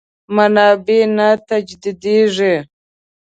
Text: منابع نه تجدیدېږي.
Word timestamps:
منابع 0.35 1.01
نه 1.17 1.27
تجدیدېږي. 1.47 2.55